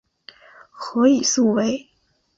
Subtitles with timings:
[0.73, 1.87] 何以速为。